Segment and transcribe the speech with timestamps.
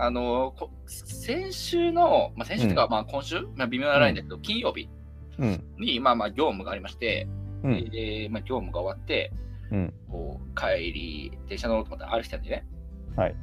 [0.00, 4.88] あのこ先週の、まあ、先週というか、まあ、今週、まあ、微妙なラインだけど、金曜日
[5.38, 5.64] うん。
[5.78, 7.26] に、まあまあ、業務がありまして、
[7.64, 7.90] うん。
[7.90, 9.32] でまあ、業務が終わって、
[9.70, 9.94] うん。
[10.08, 12.66] こう帰り、電車乗ろうと思って歩いてたんでね。
[13.16, 13.36] はい。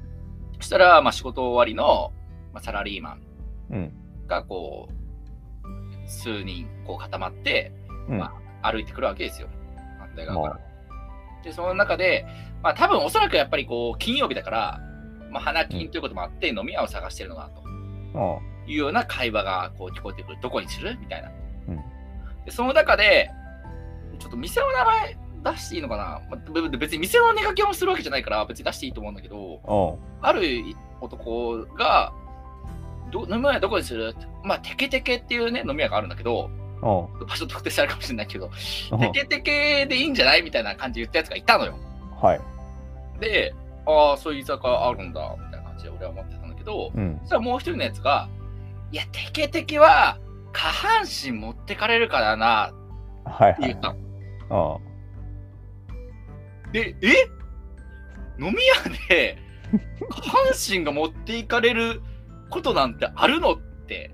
[0.57, 2.13] そしたら、まあ、仕事終わりの、
[2.53, 3.21] まあ、サラリーマン
[3.71, 3.93] うん。
[4.27, 7.73] が、こう、数人こう固まって、
[8.07, 8.17] うん。
[8.17, 9.49] まあ、歩いてくるわけですよ。
[9.99, 10.64] 反対側からま。
[11.45, 12.25] で、その中で、
[12.61, 14.81] まあ、多分おそらくやっぱりこう、金曜日だから、
[15.31, 17.63] まあ、花金ということもあって、飲み屋を探してるのかなと
[18.15, 20.37] あいうような会話がこう聞こえてくる。
[20.41, 21.29] どこにするみたいな。
[21.69, 21.79] うん
[22.45, 23.31] で、その中で、
[24.19, 25.17] ちょっと店の名前
[25.53, 30.27] 出していいのかな、まあ、べ別に店の値掛けをするわけじゃないから、別に出していいと思うんだけど、あ。
[30.29, 30.41] ある
[31.01, 32.13] 男が、
[33.11, 34.15] ど飲み屋どこにする？
[34.43, 38.51] まあ、テケテケっていうね、飲み屋があるんだけど、あ場所特定されるかもしれないけど、
[38.91, 38.97] あ。
[38.99, 41.75] テケテケでいいんじゃないみたいな感じで言ったやつがいたのよ。
[42.21, 42.41] はい。
[43.19, 43.53] で、
[43.87, 47.17] ああ、そういう居酒屋あるんだ、みたいな感じで俺は思ってたんだけど、うん。
[47.21, 48.29] そしたらもう一人のやつが、
[48.91, 50.19] いや、テケテケは
[50.53, 52.71] 下半身持ってかれるからな、
[53.25, 53.79] はいはいって言っ。
[53.79, 53.95] た
[54.49, 54.79] の。
[54.81, 57.07] あで、え？
[58.37, 59.37] 飲み屋で
[60.09, 62.01] 下半身が持っていかれる
[62.49, 63.53] ことなんてあるの？
[63.53, 64.11] って、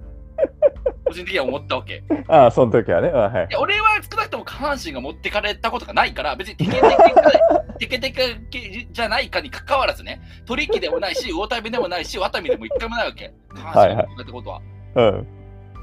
[1.11, 1.95] 個人的には思ったわけ。
[1.95, 2.33] いあ。
[2.43, 3.09] ああ、その時はね。
[3.09, 3.47] あはい。
[3.51, 7.31] や俺は少なくとも下半身が持ってかれたことがないから、別にテケテケか
[7.79, 13.33] テケテケじゃないかにかかわらずね、取引でもないし、魚体弁でもないし、ワタミでも一回もないわけ。
[13.53, 14.61] 下半身が持ってかれたことは。
[14.95, 15.27] うん。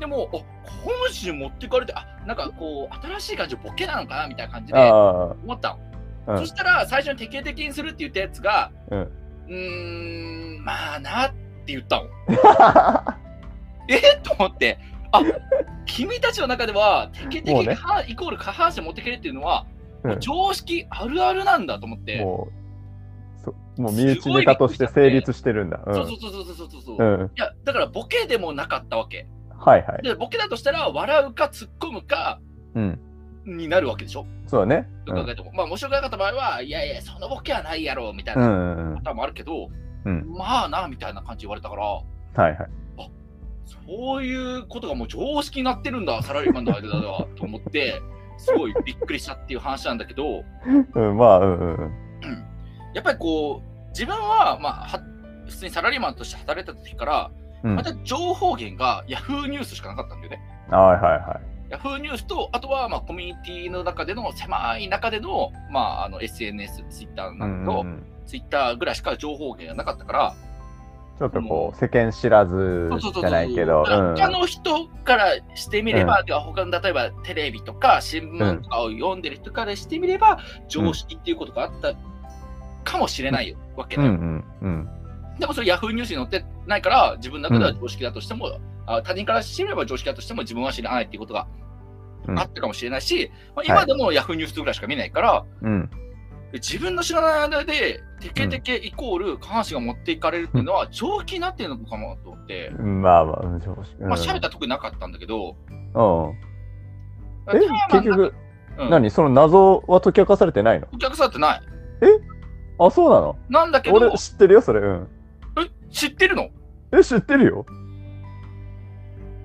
[0.00, 5.78] でも、あ下半身持ってかれて、あなんかこう、新しい感じのボケなのかなみたいな感じであ思ったの。
[6.28, 6.32] あ。
[6.32, 6.46] うんそ。
[6.46, 9.00] したら、最初にテケテケにするって言ったやつが、うん。
[9.00, 11.32] うーん、まあなっ
[11.64, 12.08] て言ったの。
[13.88, 14.78] えと思って、
[15.12, 15.23] あ
[15.87, 19.67] 君たちの中では、テケテケねがイコール下半身持ってけるっていうのは、
[20.05, 22.48] うん常識あるあるなんだと思って、も
[23.36, 25.81] う、そもう身内ネタとして成立してるんだ。
[25.84, 25.95] うん。
[25.95, 27.31] そうそうそうそうそうそうそう、ん。
[27.34, 29.27] や、だからボケでもなかったわけ。
[29.59, 30.02] はいはい。
[30.02, 32.41] で、ボケだとしたら、笑うか突っ込むか
[32.74, 33.01] うん。
[33.45, 34.24] になるわけでしょ？
[34.47, 34.89] そうだね。
[35.05, 35.51] どう考えても。
[35.52, 39.02] まあ、面白くなかった場合は、いやいや、そのボケはないやろ、みたいなパ。
[39.02, 39.68] ターンもあるけど、
[40.05, 40.27] うん。
[40.29, 42.02] まあな、みたいな感じ言われたから、は
[42.36, 42.57] いはい。
[43.68, 48.01] そういうことがもう常識になってるんだ、サラリーマンの間だわと思って、
[48.39, 50.45] すごいびっくりしたっていう話なんだけど、
[50.95, 51.92] うん、まあ、うんうんうん。
[52.95, 55.01] やっぱりこう、自分は、まあ、は
[55.46, 57.30] 普通にサラリーマンとして働いてた時から、
[57.64, 60.40] うんまた情報源が Yahoo ニュースしかなかったんだよね。
[60.70, 61.40] はいはいは
[61.70, 68.02] Yahoo ニュースと、あとはまあコミュニティの中での狭い中での,、まあ、あの SNS、Twitter など、うんうん。
[68.27, 70.35] Twitter ぐらいしか情報源がなかったから、
[71.18, 73.84] ちょっとこう、世間知らずじゃないけど。
[73.84, 81.95] 他の人からしてみれば、てか他の例えばテレビとか新聞とかを読んでる人からしてみれば、常識っていうことがあった
[82.84, 84.11] かもしれないわけだよ。
[84.11, 84.89] うんうんうん。
[85.40, 91.46] でもそれヤフーニュースに載ってないから、自分の中では常識だとしても、あ他人からしてみれば常識だとしても自分は知らないっていうことが
[92.29, 95.90] うんあったかもしれないし、まあ、今でもヤフーニュースぐらいしか見ないから、うん。
[96.53, 103.97] 自分の知らない間で、テケテケイコール下半身が持っていかれるっていうのは、常識になってるのかもと思って、まあまあ、うん常識。
[104.01, 105.77] うんまあ、喋ったら特になかったんだけど、うん。
[107.55, 107.61] え、
[107.92, 108.35] 結局、
[108.79, 109.11] うん、何？
[109.11, 110.89] その謎は解き明かされてないの？
[110.92, 111.63] お客さんってない。
[112.79, 113.36] あ、そうなの？
[113.48, 114.80] なんだけど、俺知ってるよ、それ。
[114.80, 115.09] うん。
[115.59, 115.91] え？
[115.91, 116.48] 知ってるの？
[116.92, 117.67] え、知ってるよ。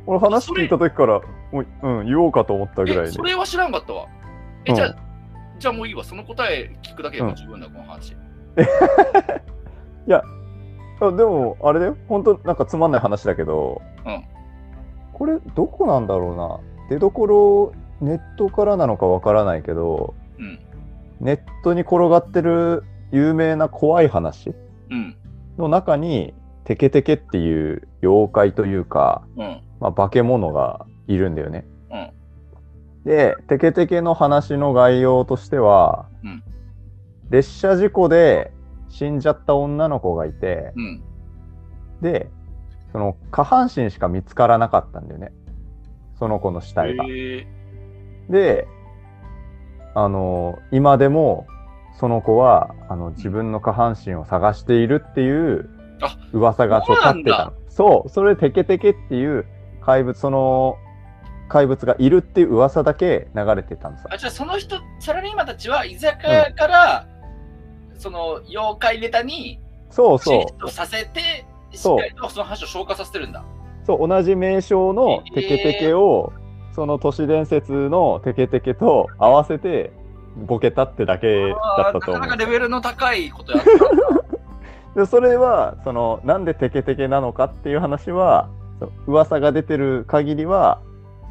[0.06, 1.22] 俺話聞いた時から、
[1.52, 3.22] もううん、言おうかと思ったぐらいえ、でそ。
[3.22, 4.08] れは知らんかったわ。
[4.66, 4.96] え、うんじゃあ、
[5.64, 6.04] じゃあもういいわ。
[6.04, 8.18] その答え聞くだけでも十分だ、この話。
[11.00, 11.96] あでも、あれだよ。
[12.10, 14.26] 本当なんかつまんない話だけど、うん
[15.14, 16.60] これ、どこなんだろうな。
[16.90, 20.60] 出どころ、ネットからなのかわからないけど、うん。
[21.22, 24.54] ネットに転がってる有名な怖い話
[24.90, 25.16] うん。
[25.58, 26.34] の中に、
[26.66, 29.62] テケテケっていう妖怪というか、うん。
[29.80, 31.66] まあ、化け物がいるんだよね。
[33.06, 33.12] うん。
[33.12, 36.44] で、テケテケの話の概要としては、うん
[37.30, 38.52] 列車事故で
[38.90, 41.04] 死んじゃった女の子がいて、うん。
[42.00, 42.30] で、
[42.92, 45.32] その下半身しか見つからなかったんだよね。
[46.20, 47.06] その子の死体が。
[47.10, 47.48] え
[48.30, 48.68] で、
[49.96, 51.48] あの、今でも
[52.00, 55.70] その子はあの自分の下半身を探しているっていう
[56.02, 57.54] あ噂がそうそうなんだ立ってたの。
[57.70, 59.46] そう、それでテケテケっていう
[59.82, 60.78] 怪物、その
[61.54, 64.16] 怪物がいるっていう噂だけ流れてたんさー、。
[64.16, 67.08] あじゃあその人、サラリーマンたちは居酒屋から、
[68.00, 69.60] その妖怪ネタに
[69.92, 73.46] そうそうさせて、しそうっかりとその話を消化させてるんだ。
[73.86, 76.34] そう、同じ名称のテケテケを、
[76.74, 79.94] その都市伝説のテケテケと合わせて
[80.36, 82.20] ボケたってだけだったと思う。
[82.20, 83.70] なかなかレベルの高いことやった。
[85.02, 88.50] でそれはそのなんでテケテケなのかっていう話は
[89.06, 90.82] 噂が出てる限りは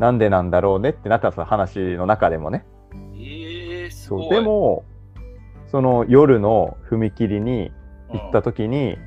[0.02, 2.64] なんでなんだろうねってなったんですよ話の中でもね。
[3.14, 4.30] えー、すそう。
[4.30, 4.84] でも
[5.68, 7.70] その夜の踏切に
[8.10, 8.98] うん、行った時に、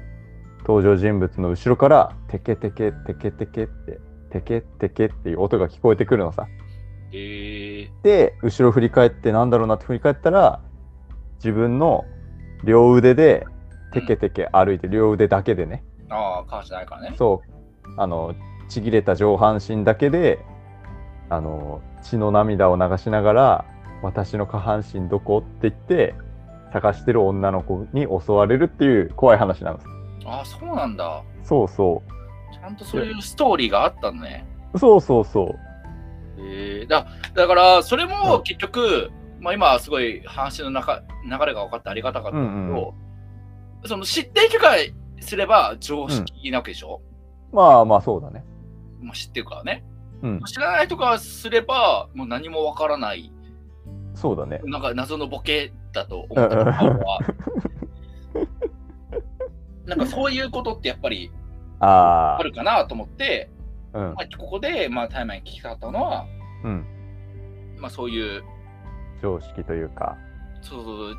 [0.61, 3.99] 登場人物の後ろからテケテケテケテケって
[4.31, 6.47] テケテケっていう音が聞こえてくるのさ。
[7.11, 10.61] えー、で後ろ振り返ってなんだろうなって振り返ったら
[11.35, 12.05] 自分の
[12.63, 13.45] 両腕で
[13.93, 17.15] テケテケ歩いて両腕だけでねああ、かしないからね。
[17.17, 18.33] そうあの
[18.69, 20.39] ちぎれた上半身だけで
[21.29, 23.65] あの血の涙を流しながら
[24.03, 26.15] 「私の下半身どこ?」って言って
[26.71, 29.87] 探してる女の子に襲われるっていう怖い話なんです
[30.25, 31.23] ああ、そうなんだ。
[31.43, 32.01] そうそ
[32.51, 34.45] ちゃんとそういうストーリーがあったのね。
[34.73, 35.59] うそうそうそう
[36.37, 44.75] えー、だだから、それうんも結局、まあ、今すごい話の中流れが分かってありがたかったんだけど、うんうその知っているから
[45.19, 47.01] すれば常識なわけでしょ、
[47.53, 48.43] まあまあそうだね
[48.99, 49.83] まあ、知ってるからね。
[50.25, 50.41] うん。
[50.45, 53.31] 知らない人からすれば、もう何も分からない、
[54.13, 54.61] そうだね。
[54.63, 57.19] なんか謎のボケだと思ったのは。
[59.85, 61.31] なんかそういうことってやっぱり
[61.79, 63.49] ああるかなと思って、
[63.93, 64.13] あうん。
[64.15, 66.25] まあ、ここで、まあ、タイマーに聞きたかったのは、
[66.63, 66.85] うん。
[67.79, 68.43] まあ、そういう、
[69.21, 70.17] 常識というか。
[70.61, 71.15] そうそう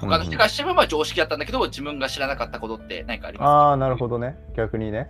[0.00, 3.50] 他の人からしてみれば常識だったんだけど、自分が知らなかったことって何かありますか？
[3.50, 4.36] ああなるほどね。
[4.56, 5.08] 逆にね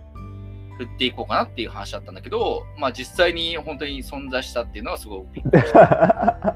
[0.77, 6.55] 振っていこうかなっていう話だったんだけど、まあ実際に本当に存在したっていうのはすごくびっくりした。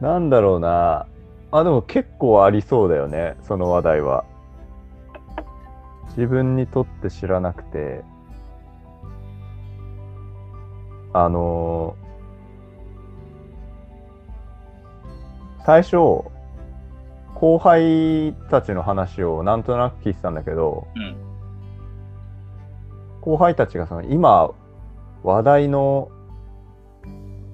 [0.00, 1.06] なんだろうな。
[1.50, 4.24] あ、でも結構ありそうだよね、その話題は。
[6.08, 8.02] 自分にとって知らなくて、
[11.12, 12.04] あのー
[15.64, 15.96] 最初、
[17.34, 21.16] 後輩たちの話をなんとなく聞いてたんだけど、うん。
[23.24, 24.50] 後輩たちがその今
[25.22, 26.10] 話題の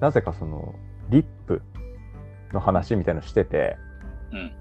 [0.01, 0.75] なぜかその
[1.09, 1.61] リップ
[2.51, 3.77] の話みたいのしてて、
[4.33, 4.51] うん。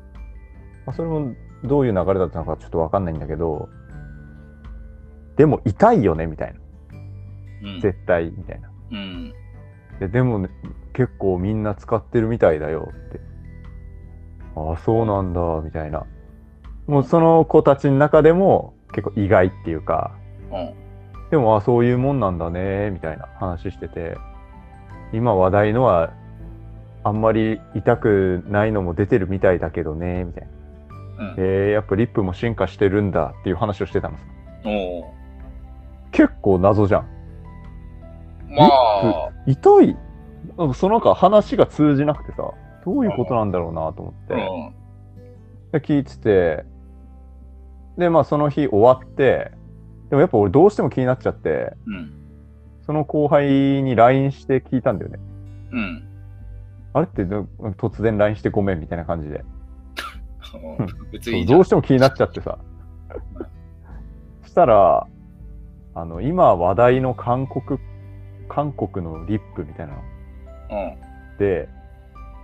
[0.86, 1.34] まあ、それも
[1.64, 3.68] どういう流れだったのかちょっとわかんないんだけど
[5.36, 6.60] でも痛いよねみたいな
[7.70, 7.80] うん。
[7.80, 9.34] 絶対みたいなうん。
[9.98, 10.48] ででも、ね、
[10.92, 13.20] 結構みんな使ってるみたいだよって
[14.54, 16.06] ああそうなんだみたいな
[16.86, 20.12] もうその子たちの中でも結構意外っていうか
[20.52, 20.79] うん。
[21.30, 24.16] でもあそういうもんなんだねみたいな話してて。
[25.12, 26.12] 今話題のは
[27.02, 30.48] あんまり痛くないのも出てるみたいだけどねみたい
[31.18, 31.24] な。
[31.24, 31.34] うん。
[31.38, 34.24] えー、やっぱリップも進化してるんだっていう話をしてたのさ。
[34.64, 35.04] おー
[36.12, 37.06] 結構謎じゃん。
[38.50, 39.96] まあ、痛い。
[40.74, 42.52] その中話が通じなくてさ
[42.84, 44.74] どういうことなんだろうなと思って、うん。
[45.72, 46.64] で聞いてて。
[47.96, 49.52] でまあその日終わって
[50.10, 52.12] でもやっぱ俺どうしても気になっちゃってうん。
[52.84, 53.48] その後輩
[53.82, 55.18] に LINE して聞いたんだよね。
[55.70, 56.08] うん。
[56.92, 57.46] あれってど
[57.78, 59.44] 突然 LINE してごめんみたいな感じで。
[61.12, 62.58] 別にどうんしても気になっちゃってさ。
[64.44, 65.06] したら
[65.94, 67.78] あの今話題の韓国
[68.48, 69.94] 韓国のリップみたいな。
[69.94, 70.00] の
[70.70, 71.38] うん。
[71.38, 71.68] で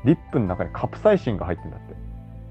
[0.04, 1.96] リップの中にカプサイシンが入ってんだって。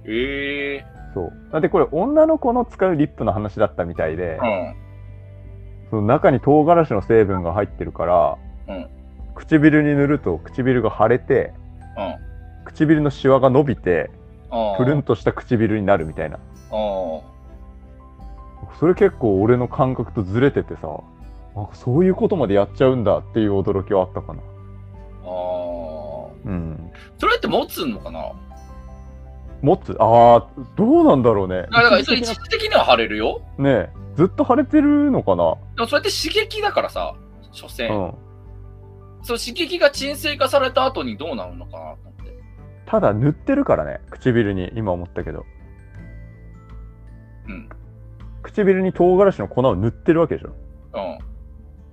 [0.07, 1.33] ええそう。
[1.53, 4.84] だってこれ女の子の使うリップの話だったみたいで、うん。
[5.95, 8.37] その中に唐辛子の成分が入ってるから、
[8.67, 8.87] うん
[9.33, 11.53] 唇に塗ると唇が腫れて
[11.97, 12.15] うん。
[12.65, 14.11] 唇のシワが伸びて。
[14.77, 16.39] プルンとした唇になるみたいな。
[16.71, 17.23] そ
[18.87, 20.99] れ結構俺の感覚とずれててさ
[21.55, 24.43] あそういうことまでやっちゃうんだっていう驚きはあったかなあ
[25.25, 25.29] あ。
[26.45, 28.31] うんそれって持つのかな？
[29.61, 33.41] 持つああどうなんだろうねあだからそれ一時的には腫れるよ。
[33.57, 37.15] ねえずっと腫れてるのかでもそれって刺激だからさ、
[37.51, 37.89] 所詮。
[37.89, 38.13] なうん
[39.23, 42.37] そう刺激が沈静化された後にどうなるのかなと思って。
[42.85, 45.45] ただ塗ってるからね唇に今思ったけど
[47.47, 47.69] うん。
[48.43, 50.55] 唇に唐辛子の粉を塗ってるわけでしょ
[50.93, 51.17] うん。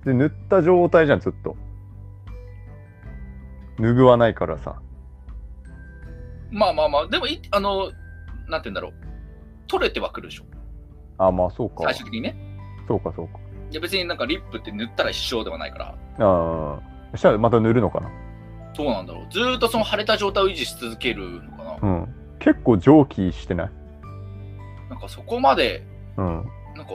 [0.05, 1.57] で塗った状態じゃんずっと
[3.79, 4.79] 拭わないからさ
[6.51, 7.91] まあまあまあ、でもい、あの、
[8.47, 8.93] なんて言うんだろう。
[9.67, 10.43] 取れてはくるでしょ。
[11.17, 11.83] あまあそうか。
[11.83, 12.35] 最終的にね。
[12.87, 13.39] そうかそうか。
[13.71, 15.85] いや別になんかリップって塗ったら一生ではないから。
[15.85, 18.09] ああそしたらまた塗るのかな？
[18.75, 19.27] どうなんだろう。
[19.31, 21.77] ずーっとその腫れた状態を維持し続けるのかな。
[21.81, 22.15] うん。
[22.39, 23.69] 結構蒸気してない？
[24.89, 25.85] なんかそこまで、
[26.17, 26.45] うん。
[26.75, 26.93] なんか、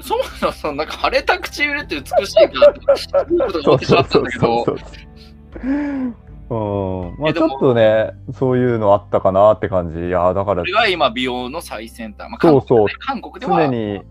[0.00, 4.76] そもそもそのなんか腫れた唇って美しいかって、いいことが思ってしまったんだけど、う
[6.54, 7.16] ん。
[7.18, 9.98] まあちょっとね、そういうのあったかなって感じ。
[9.98, 12.30] いや、だからこれが今、美容の最先端。
[12.30, 14.02] まあ、そうそう韓国では、常に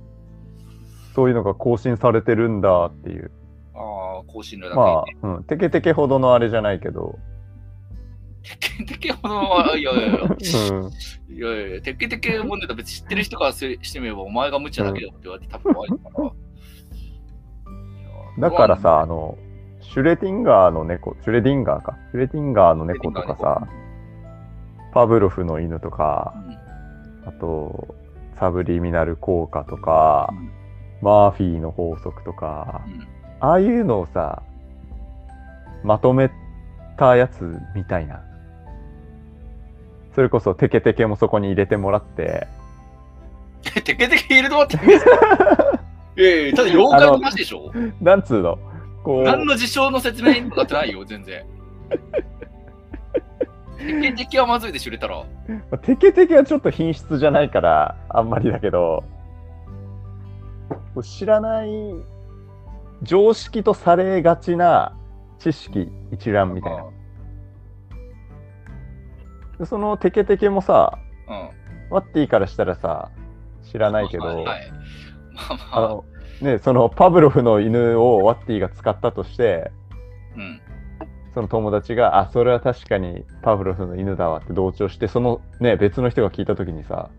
[1.16, 3.32] そういうのが更新されてるんだっていう。
[3.74, 5.44] あー更新料だけまあ、うん。
[5.46, 7.18] テケテケほどのあれじゃないけど。
[8.44, 11.36] テケ テケほど、いやいやいや、うん。
[11.36, 15.96] いやいやいや、テケテケ問題だ別に知ってる人からすしてみれば、お前が無茶だけだって言われて多分怖いか
[18.38, 18.50] ら。
[18.50, 19.38] だからさ、あ、の、
[19.94, 21.98] シュレディンガーの猫、シュレディンガーか。
[22.12, 23.68] シュレディンガーの猫とかさ、
[24.94, 26.34] パブロフの犬とか
[27.24, 27.30] う、ん。
[27.30, 27.96] あと、
[28.40, 30.52] サブリミナル効果とか、うん。
[31.02, 33.08] マーフィーの法則とか、うん。
[33.40, 34.44] ああいうのをさ、
[35.84, 36.30] まとめ
[36.98, 38.22] たやつみたいな。
[40.16, 42.48] それこそテケテケもそこに入れてもらって、
[43.64, 44.78] テケテケいるのって。
[46.18, 47.72] いやいや、ただ妖怪の話でしょ？
[48.02, 48.58] なんつうの？
[49.08, 51.46] こう、何の事象の説明にもなってないよ、 全然。
[53.78, 55.24] テケテケはまずいでしょ、入れたら。
[55.78, 59.06] テケテケはちょっと品質じゃないから、あんまりだけど、
[61.02, 61.70] 知らない
[63.02, 64.92] 常識とされがちな
[65.40, 66.86] 知識一覧みたいな。
[69.60, 71.00] でそのテケテケもさ、
[71.30, 71.50] うん。
[71.92, 73.10] ワッティからしたらさ、
[73.64, 74.44] 知らないけど、はい。
[74.44, 76.06] まあまあ、あの、
[76.42, 79.72] ね、そのパブロフの犬をワッティが使ったとして、
[80.36, 80.62] うん。
[81.34, 87.10] その友達が、あ、それは確かにパブロフの犬だわって同調して、そのね、別の人が聞いたときにさ、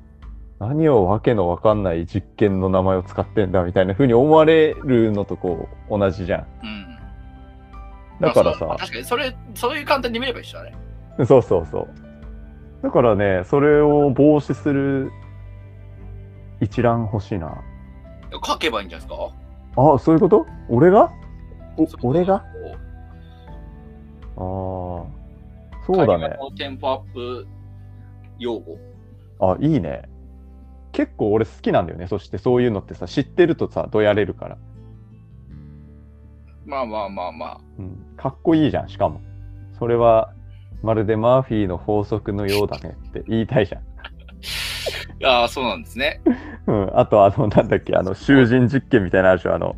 [0.61, 6.47] 何をわけのわかんない実験の名前を使ってんだみたいな風に思われるのとこう同じじゃん。
[6.63, 6.99] うん。
[8.21, 10.77] だからさ確かに、それ、そういう簡単に見れば一緒だね。
[11.27, 11.89] そうそうそう。
[12.83, 15.11] だからね、それを防止する
[16.61, 17.57] 一覧欲しいな。
[18.45, 19.33] 書けばいいんじゃないですか？
[19.95, 20.47] あ、そういうこと？
[20.69, 21.11] 俺が？
[21.77, 22.35] お俺が？
[22.35, 22.45] ああ、
[24.41, 25.05] そ
[25.91, 27.47] うだねテンポアップ
[28.39, 28.79] 用語。
[29.41, 30.03] あ、いいね。
[30.93, 32.07] 結構俺好きなんだよね。
[32.09, 34.59] そしてそういうのってさ、知ってるとさ、どやれるから。
[36.67, 37.61] まあまあまあまあ。
[37.79, 38.15] うん。
[38.17, 39.21] かっこいいじゃん、しかも。
[39.79, 40.33] それは、
[40.83, 43.83] まるでマーフィーの法則のようだねって言いたいじゃん。
[45.25, 46.21] ああ、そうなんですね。
[46.67, 46.91] うん。
[46.99, 49.55] あと、あの、なんだっけ、あの、囚人実験みたいなのあるでしょ。
[49.55, 49.77] あの、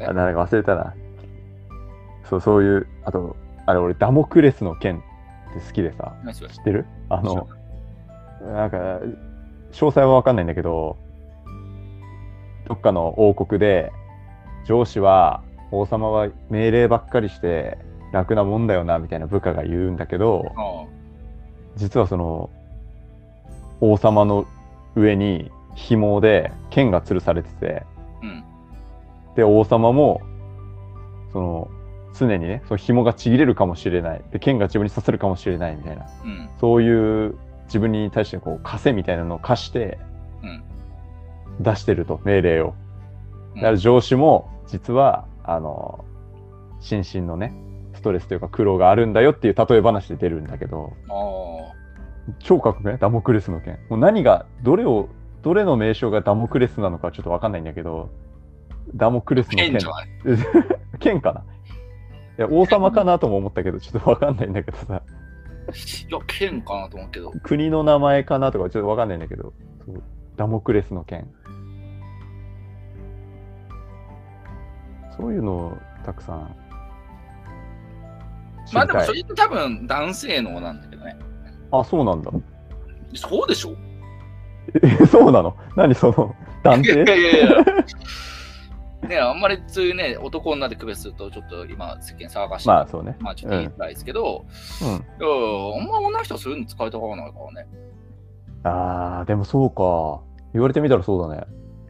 [0.00, 0.06] え？
[0.06, 0.94] あなんか忘れたな。
[2.24, 5.00] そう、そういう、あと、あれ、俺、ダモクレスの剣っ
[5.54, 6.86] て好きでさ、知ってる？
[7.08, 7.48] あの、
[8.42, 8.76] なんか、
[9.72, 10.96] 詳細はわかんないんだけど、
[12.66, 13.92] どっかの王国で、
[14.66, 17.76] 上司は、王様は命令ばっかりして
[18.12, 20.84] 楽なもんだよな、みたいな部下が言うんだけど、あ
[21.76, 22.50] 実はその、
[23.80, 24.46] 王様の
[24.94, 28.44] 上に紐で剣が吊るされてて、あうん。
[29.34, 30.20] で、王様も、
[31.32, 31.68] その、
[32.18, 34.22] 常にね、その紐がちぎれるかもしれない。
[34.32, 36.06] で、剣が自分に刺さるかもしれないみたいな。
[36.24, 36.48] うん。
[36.60, 39.98] そういう自分に対してこう、枷みたいなのを課して
[40.42, 40.62] うん。
[41.60, 42.68] 出してると、命令を。
[42.68, 42.86] うん
[43.56, 46.04] だから上司も、実は、あの、
[46.80, 47.54] 心身のね、
[47.94, 51.85] ストレスというか苦労があるんだよっていう例え話で出るんだけど、ああ。
[52.38, 53.78] 超かっこよくないダモクレスの剣。
[53.88, 55.08] もう何が、どれを、
[55.42, 58.10] どれの名称がダモクレスなのかちょっとわかんないんだけど、
[58.94, 59.78] ダモクレスの剣
[60.98, 61.40] 剣かな？
[61.40, 61.44] い
[62.42, 65.02] や、王様かなとも思ったけど、ちょっとわかんないんだけどさ、
[66.08, 67.32] いや、剣かなと思うけど。
[67.42, 69.52] 国の名前かなとかちょっとわかんないんだけど、
[70.36, 71.28] ダモクレスの剣。
[75.16, 76.56] そういうのをたくさん。
[78.72, 81.16] まあでもそれって多分男性能なんだけどね。
[81.72, 82.30] あ、そうなんだ。
[83.14, 83.74] そうでしょ？
[84.82, 85.56] え、 そうなの？
[85.76, 87.64] 何その、男いやい性やいやいや。
[89.08, 92.68] ねあんまりそういうね、男女で区別すると、ちょっと今、世間騒がしい。
[92.68, 93.16] まあそうね。
[93.20, 94.44] まあちょっと言いづらいですけど、
[94.82, 94.88] うん。
[94.88, 97.68] いやあんま女の人はそういうの使いたがらないからね。
[98.64, 100.20] あー、でもそうか。
[100.52, 101.44] 言われてみたらそうだね。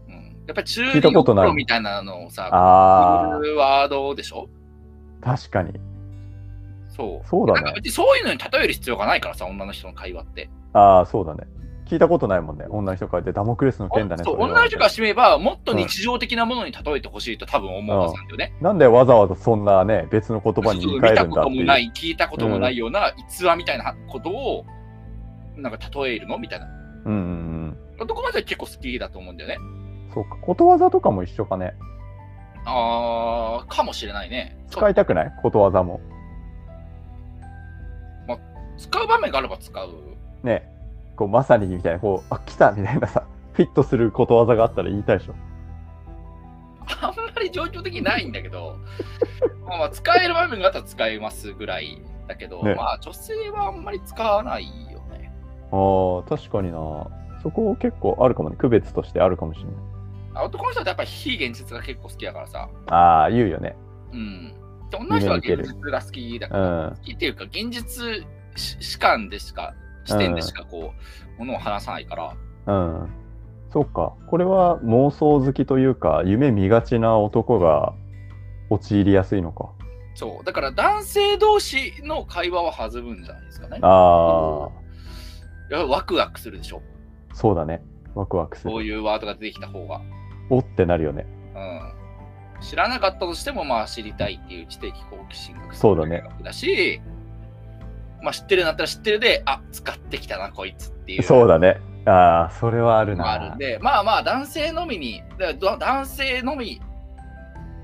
[0.08, 0.14] うん、
[0.46, 4.48] やっぱり中二の頃みたいなのをさ、あ言うワードでしょ？
[5.22, 5.72] ー、確かに。
[6.96, 7.28] そう。
[7.28, 10.50] そうだねなんか別にそういうのに例える必要がないからさ、女の人の会話って。
[10.72, 11.46] あー、そうだね。
[11.86, 12.64] 聞いたことないもんね。
[12.68, 14.24] 女の人から言ってダモクレスの剣だね。
[14.24, 18.52] そう女の人からしてみれば、もっと日常的なものに例えてほしいと多分思うはずなんだよね。
[18.60, 21.56] なんでわざわざそんなね、別の言葉に言い換え見たこるんだっていう。
[21.58, 24.66] ともない、聞いたこともないような逸話みたいなことを、
[25.54, 26.66] なんか例えるのみたいな。
[26.66, 27.16] うんう
[27.72, 29.56] ん男の人は結構好きだと思うんだよね。
[29.58, 30.10] うん。
[30.12, 30.36] そうか。
[30.42, 31.74] ことわざとかも一緒かね。
[32.66, 34.58] あー、かもしれないね。
[34.68, 35.32] 使いたくない？
[35.40, 36.00] ことわざも。
[38.76, 39.90] 使う場面があれば使う。
[40.42, 40.68] ね。
[41.16, 45.34] こう、まさにみたいな、こう、あ、来たみたいなさ、フィットすることわざがあったら言いたいでしょ。
[47.00, 48.78] あんまり状況的にないんだけど、
[49.66, 55.32] まあまあ使える場面があったら使いますぐらいだけど、ねまあ女性はあんまり使わないよね。
[55.72, 56.78] ああ、確かにな。
[57.42, 58.56] そこ結構あるかもね。
[58.56, 59.74] 区別としてあるかもしれない。
[60.34, 62.68] あ男の人ってやっぱ非現実が結構好きだからさ。
[62.88, 63.76] ああ、言うよね。
[64.12, 64.54] うん。
[64.90, 66.90] で女の人は現実が好きだうから、ん。
[66.90, 70.92] 好きっていうか現実し主観でしか、視点でしかこ
[71.36, 72.36] う、ものを話さないから、
[72.66, 73.08] うん。
[73.70, 74.14] そうか。
[74.28, 77.92] これは妄想好きというか、夢見がちな男が
[78.70, 79.70] 陥りやすいのか。
[80.14, 80.44] そう。
[80.44, 83.78] だから男性同士の会話は弾むんじゃないですかね。
[83.82, 84.68] あ
[85.70, 86.80] いやワクワクするでしょ。
[87.30, 87.82] あ、そうだね。
[88.14, 88.86] ワクワクすそうる。
[88.86, 90.00] いうワードが出てきた方が。
[90.48, 91.26] おってなるよね。
[91.54, 92.62] うん。
[92.62, 97.02] 知らなかったとしても、まあ知りたいっていう知的好奇心がそうだねだし、
[98.22, 101.22] まあ知ってるんだったら知ってるで、あ使ってきたな、こいつっていう。
[101.22, 101.80] そうだね。
[102.04, 103.56] ああ、それはあるのがあるんな。
[103.56, 105.22] で、まあまあ男性のみに、
[105.60, 106.80] 男性のみ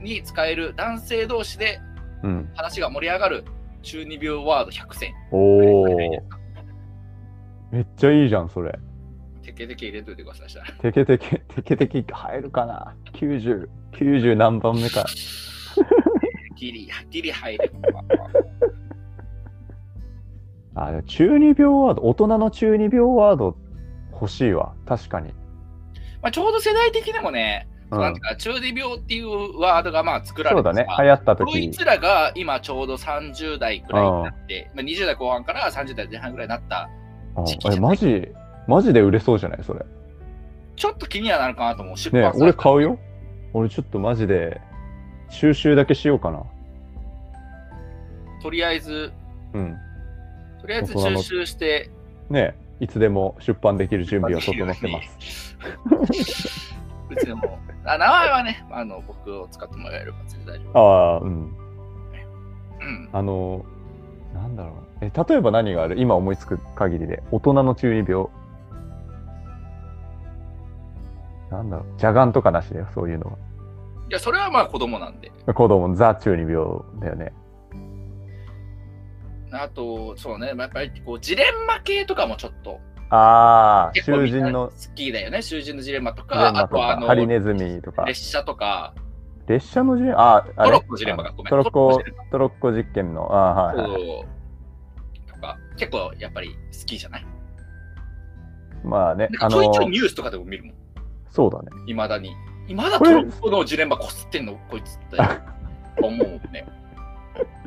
[0.01, 1.81] に使える男性同士で
[2.23, 2.51] うん。
[2.55, 3.45] 話が盛り上がる
[3.83, 5.15] 中二病ワード100選。
[5.31, 5.87] おお。
[7.71, 8.79] めっちゃいいじゃん、それ。
[9.43, 10.49] テケテケ入れといてください。
[10.81, 15.05] テケテケ、テケテケ入るかな ?90、90何番目か。
[16.57, 17.73] ギリ、ギリ入る。
[20.75, 23.57] まあ中二病ワード、大人の中二病ワード
[24.13, 24.75] 欲しいわ。
[24.87, 25.31] 確かに。
[26.23, 30.87] まあ、ちょうど世代的にもね、うんなんか中二病っていうワードがまあ作られてそうだね。
[30.97, 31.77] さ流行ったこい時。
[31.77, 36.89] つらが今ちょうど30代くらいになって、まあ、20代後半から30代前半ぐらいになった、
[37.37, 38.29] うん時期じえ、マジ、
[38.67, 39.65] マジで売れそうじゃない？
[39.65, 39.85] それ。
[40.77, 41.97] ちょっと気にはなるかなと思う。
[41.97, 42.99] 出ね俺買うよ。
[43.53, 44.61] 俺ちょっとマジで、
[45.29, 46.45] 収集だけしようかな。
[48.43, 49.13] とりあえず、
[49.53, 49.77] うん。
[50.63, 51.91] とりあえず収集して、
[52.31, 55.57] ねいつでも出版できる準備は整ってます。
[57.11, 60.79] 別にもう、あ名前はね、あの僕を使ってもらえれば全然大丈夫。
[60.79, 61.29] ああ、うん。
[61.29, 63.65] うん、あの、
[64.35, 65.13] なんだろうな。
[65.15, 66.01] え、例えば何がある？
[66.01, 67.23] 今思いつく限りで。
[67.31, 68.27] 大人の中二病。
[71.51, 71.87] なんだろう。
[71.89, 73.39] 邪眼とかなしだよ、そういうの
[74.09, 75.31] いや、それはまあ子供なんで。
[75.47, 75.55] は。
[75.55, 76.65] 子供、ザ中二病
[77.01, 77.33] だよね。
[79.53, 85.43] あと、そうね、まあやっぱりこうジレンマ系とかもちょっとああ、囚人の好きだよね。
[85.43, 88.05] 囚人のジレンマとジか、あとはあのハリネズミとか。
[88.05, 88.95] 列車とか、
[89.47, 90.71] 列車のジレンマ、あ、あれ？
[90.71, 94.27] トロッコジレンマがごめんトロッコトロッコ実験の、あーはいはい。
[95.27, 97.27] とか、結構やっぱり好きじゃない？
[98.83, 100.75] まあね、あのちょいちょいニュースとかでも見るもん。
[101.31, 101.71] そうだね。
[101.87, 102.35] いまだに。
[102.69, 105.19] いまだトロッコのジレンマこすってんの、こいつって。
[106.01, 106.67] 思うね。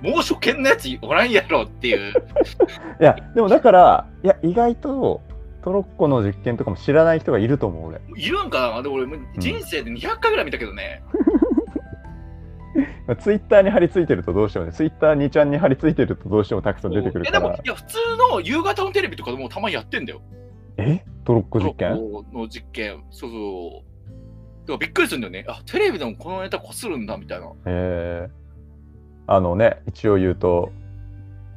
[0.01, 2.13] もう初見のやつおらんやろっていう。
[3.01, 5.21] いや、でもだから、いや、意外と
[5.63, 8.01] トロッコの実験とかも知らない人がいると思う、俺。
[8.15, 8.83] いるんかな？
[8.83, 11.01] で俺、人生で200回ぐらい見たけどね。
[13.19, 17.67] ツイッターに貼り付いてるとどうしてもね、ツイッター2ちゃんに貼り付いてるとどうしてもたくさん出てくるえでも、からい。
[17.67, 17.97] や、普通
[18.31, 20.21] の夕方のテレビとかでもたまにやってんだよ。
[20.77, 21.03] え？
[21.23, 21.95] トロッコ実験？
[21.95, 23.03] トロッコの実験。
[23.11, 24.67] そうそう。
[24.67, 25.45] だからびっくりするんだよね。
[25.47, 27.51] あ、テレビでもこのネタこするんだみたいな。
[27.65, 28.44] えー、
[29.27, 30.71] あのね、一応言うと、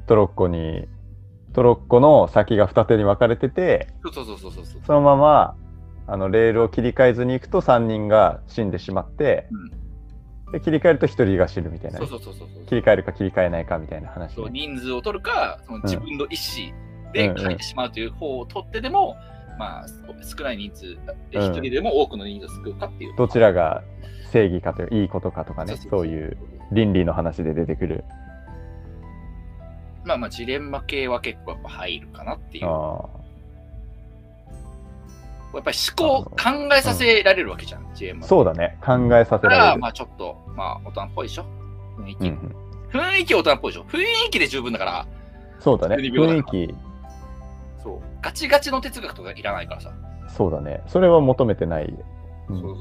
[0.07, 0.87] トロッコに、
[1.53, 4.83] トロッコの先が二手に分かれてて、そうそうそうそうそうそう。
[4.87, 5.57] そのまま
[6.07, 9.49] あのレールを切り替えずに行くと3人が死んでしまって、
[10.53, 12.65] で切り替えると1人が死ぬみたいなね、そうそうそうそうそう。
[12.65, 14.53] 切り替えるか切り替えないかみたいな話、そうね。
[14.53, 19.17] 人数を取るか、その自分の意思で書いてしまうという方を取ってでも、
[19.59, 19.87] まあ、
[20.25, 20.95] 少ない人数
[21.31, 23.17] でうん一人でも多くの人数を救うかっていう。
[23.17, 23.83] どちらが
[24.33, 26.37] 正義かという、いいことかとかね、そういう
[26.73, 28.05] 倫理の話で出てくる。
[30.05, 32.65] まあまあ、ジレンマ系は結構やっぱ入るかなっていう。
[32.65, 33.05] やあ
[35.59, 36.37] っぱり思考、考
[36.77, 38.27] えさせられるわけじゃん、ジレンマ。
[38.27, 39.81] ーそうだね、考えさせだからら、れる。
[39.81, 41.45] まあちょっと、まあ大人っぽいでしょ？
[41.99, 42.29] 雰囲気。
[42.29, 42.55] うんうん
[42.91, 43.85] 雰囲気大人っぽいでしょ？
[43.85, 45.07] 雰囲気で十分だから、
[45.61, 46.75] そうだね、12秒だ雰囲気、
[47.83, 48.01] そう。
[48.23, 49.91] ガチガチの哲学とかいらないからさ。
[50.29, 51.93] そうだね、それは求めてない。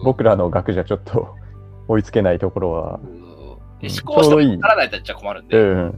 [0.04, 1.36] 僕らの学じゃちょっと
[1.88, 3.00] 追いつけないところは。
[3.02, 3.18] でうん。
[3.22, 4.58] 思考してもちょうどいい。
[4.58, 5.94] ならないとやっちゃ困るんうで、ん。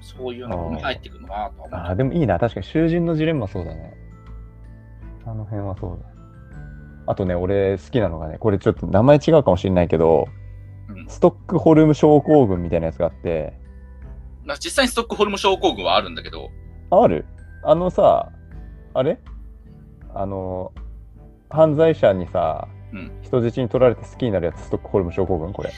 [0.00, 1.76] そういうのも入ってくるのかなと。
[1.76, 1.94] あー。
[1.96, 3.94] でもいいな、確かに囚人のジレンマそうだね。
[5.24, 6.06] あの辺はそうだ。
[7.06, 10.26] あとね、俺好きなのがね、これちょっと名前違うかもしれないけど、
[10.88, 11.06] うん。
[11.08, 13.54] ストックホルム症候群みたいなやつがあって、
[14.44, 16.50] まあ実際にストックホルム症候群はあるんだけど、
[16.90, 17.24] ある。
[17.64, 18.30] あのさ、
[18.94, 19.18] あれ？
[20.14, 20.72] あの、
[21.52, 25.70] 犯罪者にさ、うん人質に取られて好きになるやつ、ストックホルム症候群これ。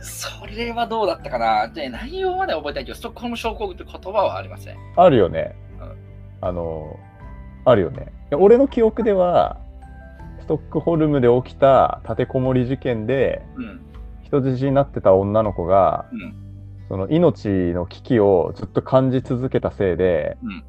[0.00, 1.68] それはどうだったかな？
[1.68, 4.76] で内容までは覚えたいけど、ストックホルム症候群って言葉はありません。
[4.96, 5.54] あるよね。
[5.80, 5.96] うん
[6.40, 6.98] あの、
[7.66, 8.12] あるよね。
[8.32, 9.58] 俺の記憶では、
[10.40, 13.80] ストックホルムで起きた立てこもり事件で、うん。
[14.22, 16.34] 人質になってた女の子が、うん
[16.88, 20.64] その命の危機をずっと感じ続けたせいで、うん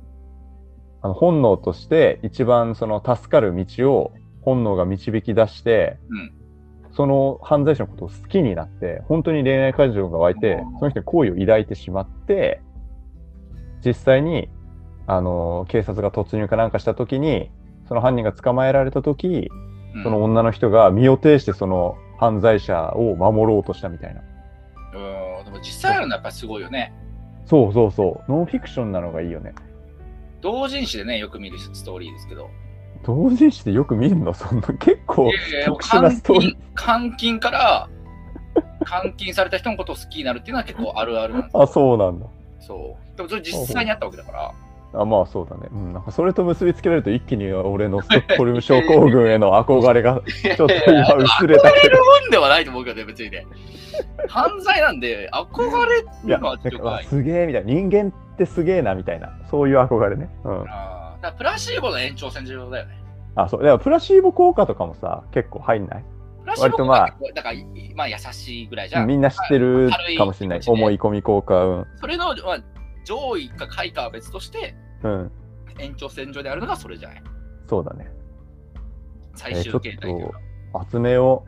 [1.02, 4.12] あの本能として一番その助かる道を
[4.42, 6.34] 本能が導き出して、うん。
[6.94, 10.80] その犯罪者のことを好きになって本当に恋愛感情が湧いてうん。
[10.80, 12.62] その人に好意を抱いてしまって
[13.86, 14.50] 実際に
[15.08, 17.50] あの警察が突入かなんかした時に
[17.88, 19.50] その犯人が捕まえられた時
[19.96, 20.04] うん。
[20.04, 24.22] その女の人が身を挺してその犯罪者を守ろうとしたみたいな。
[24.94, 26.94] うんでも実際あるのはやっぱりすごいよね。
[27.46, 28.32] そうそうそう。
[28.32, 29.54] ノンフィクションなのがいいよね
[30.42, 32.50] 同人誌でね、よく見るストーリーですけど。
[33.04, 34.34] 同人誌でよく見るの？
[34.36, 35.32] そんな結構
[35.66, 37.90] 特殊なストーリー監禁監禁から
[39.04, 42.26] 監禁された人のことを好きになるっていうのは結構あるあるなんですあそうなんだ
[42.60, 43.18] そう。
[43.18, 44.52] でもそれ実際にあったわけだから。
[44.94, 50.22] あまあそうだね、うん、なんかそれと結びつけられると一気に俺のス トックホルム症候群への憧れが
[50.56, 51.98] ちょっと今薄れたけど。
[51.98, 53.32] もんではないと思うけどね、別に。
[53.32, 53.46] ね。
[54.28, 56.30] 犯罪なんで、憧れい。
[56.30, 56.40] や。
[57.04, 59.32] すげえみたいな人間ってすげえなみたいな。
[59.50, 60.30] そういう憧れね。
[60.44, 60.66] うん。
[60.70, 61.24] あー。
[61.24, 62.98] だプラシーボの延長線上だよね。
[63.36, 63.60] あそう。
[63.62, 66.04] だからプラシーボ効果とかもさ結構入んない？
[66.42, 67.58] プラシーボ割とまあだから、
[67.96, 69.08] まあ優しいぐらいじゃん。
[69.08, 70.60] みんな知ってるかもしれない。
[70.60, 71.88] 軽い思い込み効果うん。
[71.98, 72.64] それの、まあ、
[73.06, 75.32] 上位か下位かは別として、うん。
[75.80, 77.24] 延長線上であるのがそれじゃない。
[77.68, 78.12] そうだね。
[79.36, 80.40] 最終形態というか。
[80.92, 81.46] 集めよ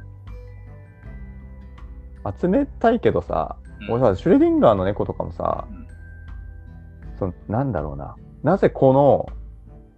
[2.26, 3.94] う集めたいけどさ、うん。
[3.94, 5.88] 俺さシュレディンガーの猫とかもさ、うん。
[7.20, 8.16] そのなんだろうな。
[8.44, 9.28] なぜこの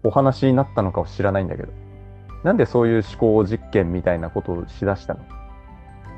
[0.03, 1.71] お話になったのかを知らないんだけど。
[2.43, 5.21] なんでそういう思考実験みたいなことをしだしたの？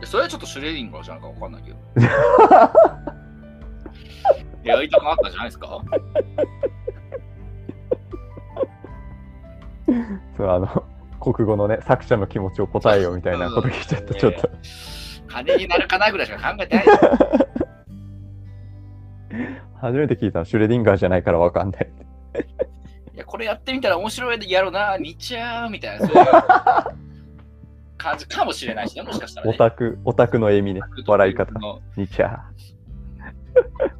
[0.03, 1.77] それはちょっとシュレディンガーじゃないかわかんないけど。
[4.67, 5.81] やりたくなったんじゃないですか。
[10.37, 10.83] そうあの
[11.19, 14.49] 国語のね作者の気持ちを答えようみたいなこと聞いちゃったちょっと。
[15.27, 16.85] 金になるかなぐらいしか考えてない。
[19.79, 21.89] 初めて聞いたのシュレディンガーじゃないからわかんない。
[23.13, 26.25] いや、これやってみたら面白いやろな、にちゃーみたいな、そういう
[27.97, 29.53] 感じかもしれないしね、もしかしたら、ね。
[29.53, 30.81] オタクオタクの笑みね。
[31.05, 31.51] 笑い方。
[31.59, 31.81] の。
[31.95, 33.96] にちゃー